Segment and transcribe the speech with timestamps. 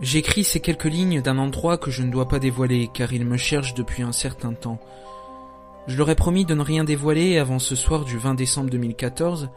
[0.00, 3.38] J'écris ces quelques lignes d'un endroit que je ne dois pas dévoiler car il me
[3.38, 4.78] cherche depuis un certain temps.
[5.86, 9.48] Je leur ai promis de ne rien dévoiler avant ce soir du 20 décembre 2014.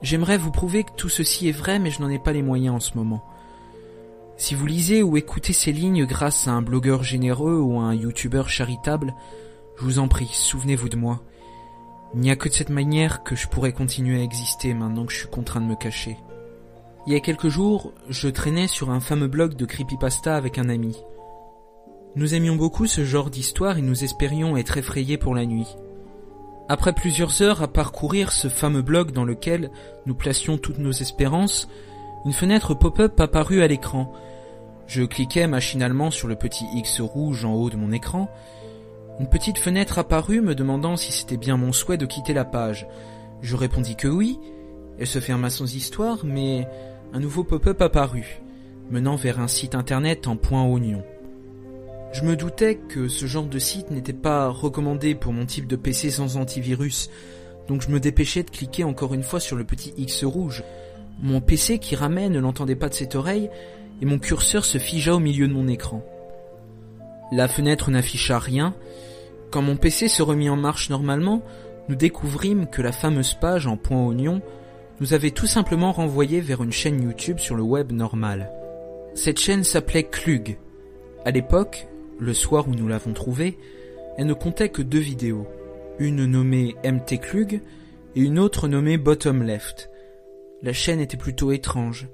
[0.00, 2.76] J'aimerais vous prouver que tout ceci est vrai mais je n'en ai pas les moyens
[2.76, 3.24] en ce moment.
[4.36, 7.94] Si vous lisez ou écoutez ces lignes grâce à un blogueur généreux ou à un
[7.94, 9.12] youtubeur charitable,
[9.76, 11.20] je vous en prie, souvenez-vous de moi.
[12.14, 15.12] Il n'y a que de cette manière que je pourrais continuer à exister maintenant que
[15.12, 16.16] je suis contraint de me cacher.
[17.08, 20.68] Il y a quelques jours, je traînais sur un fameux blog de creepypasta avec un
[20.68, 20.94] ami.
[22.16, 25.74] Nous aimions beaucoup ce genre d'histoire et nous espérions être effrayés pour la nuit.
[26.68, 29.70] Après plusieurs heures à parcourir ce fameux blog dans lequel
[30.04, 31.66] nous placions toutes nos espérances,
[32.26, 34.12] une fenêtre pop-up apparut à l'écran.
[34.86, 38.28] Je cliquais machinalement sur le petit X rouge en haut de mon écran.
[39.18, 42.86] Une petite fenêtre apparut me demandant si c'était bien mon souhait de quitter la page.
[43.40, 44.38] Je répondis que oui.
[44.98, 46.66] Elle se ferma sans histoire, mais
[47.12, 48.40] un nouveau pop-up apparut,
[48.90, 51.02] menant vers un site internet en point oignon.
[52.12, 55.76] Je me doutais que ce genre de site n'était pas recommandé pour mon type de
[55.76, 57.10] PC sans antivirus,
[57.68, 60.64] donc je me dépêchais de cliquer encore une fois sur le petit X rouge.
[61.20, 63.50] Mon PC qui ramait ne l'entendait pas de cette oreille,
[64.00, 66.02] et mon curseur se figea au milieu de mon écran.
[67.32, 68.74] La fenêtre n'afficha rien.
[69.50, 71.42] Quand mon PC se remit en marche normalement,
[71.88, 74.40] nous découvrîmes que la fameuse page en point oignon
[75.00, 78.50] nous avait tout simplement renvoyé vers une chaîne YouTube sur le web normal.
[79.14, 80.58] Cette chaîne s'appelait Klug.
[81.24, 81.86] À l'époque,
[82.18, 83.58] le soir où nous l'avons trouvée,
[84.16, 85.46] elle ne comptait que deux vidéos,
[85.98, 87.60] une nommée MT Klug
[88.16, 89.90] et une autre nommée Bottom Left.
[90.62, 92.08] La chaîne était plutôt étrange.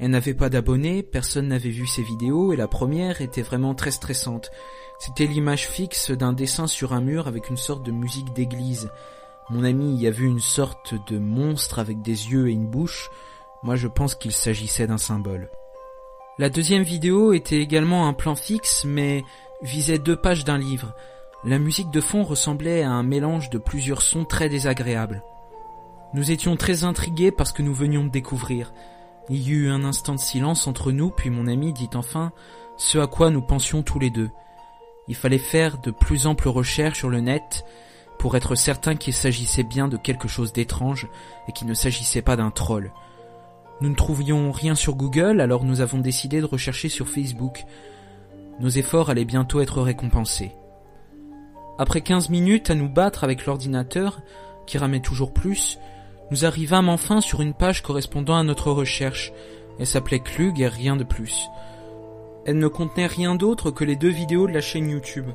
[0.00, 3.92] Elle n'avait pas d'abonnés, personne n'avait vu ses vidéos et la première était vraiment très
[3.92, 4.50] stressante.
[4.98, 8.90] C'était l'image fixe d'un dessin sur un mur avec une sorte de musique d'église.
[9.50, 13.10] Mon ami y a vu une sorte de monstre avec des yeux et une bouche.
[13.62, 15.50] Moi je pense qu'il s'agissait d'un symbole.
[16.38, 19.22] La deuxième vidéo était également un plan fixe mais
[19.62, 20.94] visait deux pages d'un livre.
[21.44, 25.22] La musique de fond ressemblait à un mélange de plusieurs sons très désagréables.
[26.14, 28.72] Nous étions très intrigués parce que nous venions de découvrir.
[29.28, 32.32] Il y eut un instant de silence entre nous, puis mon ami dit enfin
[32.76, 34.30] ce à quoi nous pensions tous les deux.
[35.06, 37.64] Il fallait faire de plus amples recherches sur le net,
[38.24, 41.08] pour être certain qu'il s'agissait bien de quelque chose d'étrange
[41.46, 42.90] et qu'il ne s'agissait pas d'un troll.
[43.82, 47.66] Nous ne trouvions rien sur Google, alors nous avons décidé de rechercher sur Facebook.
[48.60, 50.52] Nos efforts allaient bientôt être récompensés.
[51.78, 54.22] Après 15 minutes à nous battre avec l'ordinateur,
[54.66, 55.78] qui ramait toujours plus,
[56.30, 59.34] nous arrivâmes enfin sur une page correspondant à notre recherche.
[59.78, 61.50] Elle s'appelait Klug et rien de plus.
[62.46, 65.28] Elle ne contenait rien d'autre que les deux vidéos de la chaîne YouTube.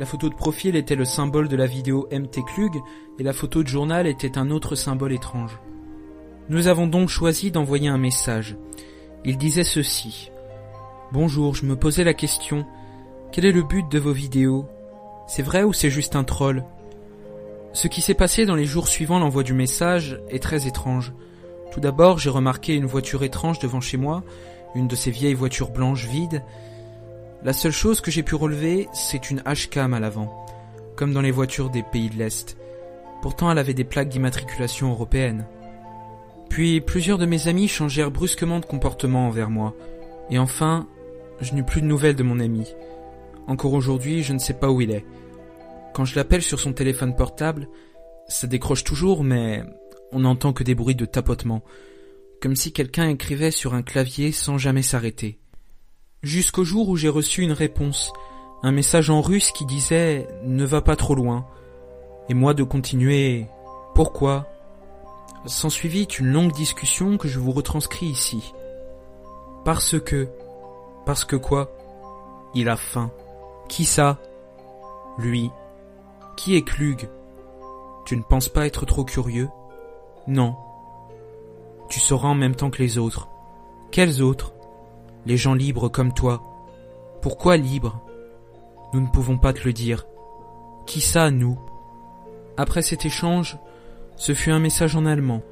[0.00, 2.80] La photo de profil était le symbole de la vidéo MT Klug
[3.18, 5.60] et la photo de journal était un autre symbole étrange.
[6.48, 8.56] Nous avons donc choisi d'envoyer un message.
[9.26, 10.30] Il disait ceci.
[11.12, 12.64] Bonjour, je me posais la question.
[13.30, 14.64] Quel est le but de vos vidéos?
[15.26, 16.64] C'est vrai ou c'est juste un troll?
[17.74, 21.12] Ce qui s'est passé dans les jours suivant l'envoi du message est très étrange.
[21.72, 24.24] Tout d'abord, j'ai remarqué une voiture étrange devant chez moi,
[24.74, 26.42] une de ces vieilles voitures blanches vides,
[27.42, 30.46] la seule chose que j'ai pu relever, c'est une HCAM à l'avant,
[30.94, 32.58] comme dans les voitures des pays de l'Est.
[33.22, 35.46] Pourtant, elle avait des plaques d'immatriculation européenne.
[36.50, 39.74] Puis, plusieurs de mes amis changèrent brusquement de comportement envers moi.
[40.28, 40.86] Et enfin,
[41.40, 42.74] je n'eus plus de nouvelles de mon ami.
[43.46, 45.06] Encore aujourd'hui, je ne sais pas où il est.
[45.94, 47.68] Quand je l'appelle sur son téléphone portable,
[48.28, 49.64] ça décroche toujours, mais
[50.12, 51.64] on n'entend que des bruits de tapotement,
[52.42, 55.40] comme si quelqu'un écrivait sur un clavier sans jamais s'arrêter
[56.22, 58.12] jusqu'au jour où j'ai reçu une réponse,
[58.62, 61.46] un message en russe qui disait⁇ Ne va pas trop loin⁇
[62.30, 63.42] et moi de continuer⁇
[63.94, 64.46] Pourquoi?⁇
[65.48, 68.52] S'ensuivit une longue discussion que je vous retranscris ici.
[69.64, 70.28] Parce que...
[71.06, 71.70] Parce que quoi?
[72.54, 73.10] Il a faim.
[73.68, 74.18] Qui ça?
[75.18, 75.50] Lui.
[76.36, 77.08] Qui est Klug?
[78.04, 79.48] Tu ne penses pas être trop curieux?
[80.26, 80.54] Non.
[81.88, 83.28] Tu sauras en même temps que les autres.
[83.90, 84.52] Quels autres?
[85.26, 86.42] Les gens libres comme toi.
[87.22, 88.00] Pourquoi libres?
[88.92, 90.06] Nous ne pouvons pas te le dire.
[90.86, 91.58] Qui ça, nous?
[92.56, 93.58] Après cet échange,
[94.16, 95.42] ce fut un message en allemand.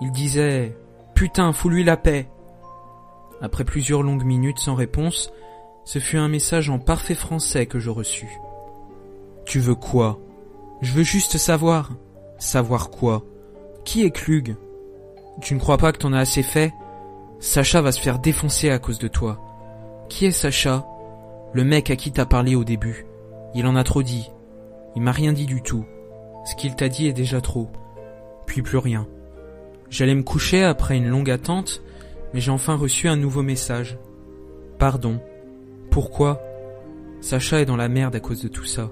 [0.00, 0.76] Il disait
[1.14, 2.28] Putain, fous-lui la paix.
[3.40, 5.32] Après plusieurs longues minutes sans réponse,
[5.84, 8.38] ce fut un message en parfait français que je reçus.
[9.46, 10.18] Tu veux quoi?
[10.82, 11.92] Je veux juste savoir.
[12.38, 13.24] Savoir quoi?
[13.84, 14.56] Qui est Klug?
[15.40, 16.72] Tu ne crois pas que t'en as assez fait?
[17.40, 19.40] Sacha va se faire défoncer à cause de toi.
[20.08, 20.86] Qui est Sacha?
[21.52, 23.06] Le mec à qui t'as parlé au début.
[23.54, 24.30] Il en a trop dit.
[24.96, 25.84] Il m'a rien dit du tout.
[26.44, 27.68] Ce qu'il t'a dit est déjà trop.
[28.46, 29.06] Puis plus rien.
[29.88, 31.82] J'allais me coucher après une longue attente,
[32.34, 33.98] mais j'ai enfin reçu un nouveau message.
[34.78, 35.20] Pardon.
[35.90, 36.42] Pourquoi?
[37.20, 38.90] Sacha est dans la merde à cause de tout ça.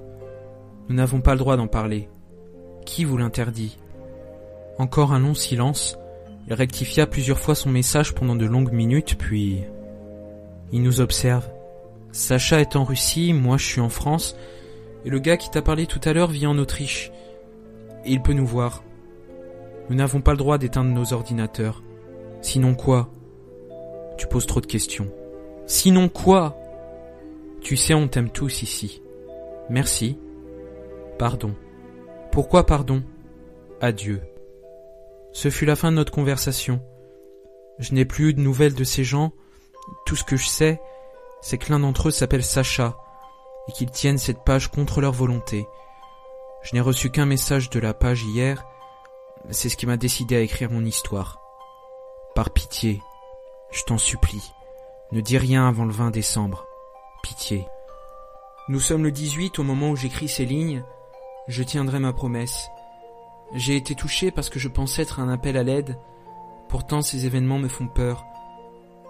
[0.89, 2.09] Nous n'avons pas le droit d'en parler.
[2.85, 3.79] Qui vous l'interdit?
[4.79, 5.99] Encore un long silence.
[6.49, 9.65] Il rectifia plusieurs fois son message pendant de longues minutes, puis...
[10.73, 11.49] Il nous observe.
[12.13, 14.37] Sacha est en Russie, moi je suis en France,
[15.05, 17.13] et le gars qui t'a parlé tout à l'heure vit en Autriche.
[18.05, 18.83] Et il peut nous voir.
[19.89, 21.83] Nous n'avons pas le droit d'éteindre nos ordinateurs.
[22.41, 23.11] Sinon quoi?
[24.19, 25.09] Tu poses trop de questions.
[25.67, 26.57] Sinon quoi?
[27.61, 29.03] Tu sais, on t'aime tous ici.
[29.69, 30.19] Merci.
[31.19, 31.55] Pardon.
[32.33, 33.03] Pourquoi pardon?
[33.81, 34.21] Adieu.
[35.33, 36.83] Ce fut la fin de notre conversation.
[37.79, 39.33] Je n'ai plus eu de nouvelles de ces gens.
[40.07, 40.81] Tout ce que je sais,
[41.43, 42.97] c'est que l'un d'entre eux s'appelle Sacha
[43.69, 45.67] et qu'ils tiennent cette page contre leur volonté.
[46.63, 48.67] Je n'ai reçu qu'un message de la page hier.
[49.51, 51.41] C'est ce qui m'a décidé à écrire mon histoire.
[52.35, 53.01] Par pitié,
[53.71, 54.53] je t'en supplie,
[55.13, 56.67] ne dis rien avant le 20 décembre.
[57.23, 57.67] Pitié.
[58.69, 60.85] Nous sommes le 18 au moment où j'écris ces lignes.
[61.47, 62.69] Je tiendrai ma promesse.
[63.55, 65.99] J'ai été touché parce que je pensais être un appel à l'aide.
[66.69, 68.27] Pourtant ces événements me font peur.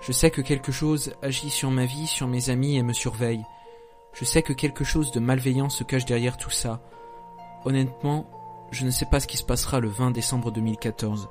[0.00, 3.44] Je sais que quelque chose agit sur ma vie, sur mes amis et me surveille.
[4.12, 6.80] Je sais que quelque chose de malveillant se cache derrière tout ça.
[7.64, 8.26] Honnêtement,
[8.70, 11.28] je ne sais pas ce qui se passera le 20 décembre 2014,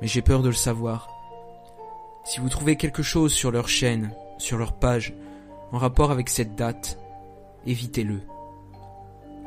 [0.00, 1.08] mais j'ai peur de le savoir.
[2.24, 5.14] Si vous trouvez quelque chose sur leur chaîne, sur leur page,
[5.72, 6.98] en rapport avec cette date,
[7.66, 8.22] évitez-le.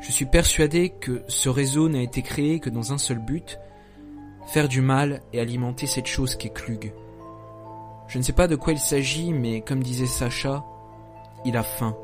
[0.00, 3.58] Je suis persuadé que ce réseau n'a été créé que dans un seul but,
[4.46, 6.92] faire du mal et alimenter cette chose qu'est Klug.
[8.06, 10.64] Je ne sais pas de quoi il s'agit, mais comme disait Sacha,
[11.44, 11.96] il a faim.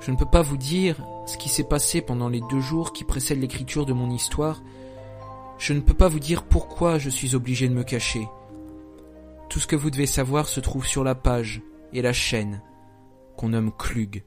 [0.00, 3.04] Je ne peux pas vous dire ce qui s'est passé pendant les deux jours qui
[3.04, 4.60] précèdent l'écriture de mon histoire.
[5.58, 8.28] Je ne peux pas vous dire pourquoi je suis obligé de me cacher.
[9.48, 11.62] Tout ce que vous devez savoir se trouve sur la page
[11.92, 12.60] et la chaîne
[13.36, 14.24] qu'on nomme Klug.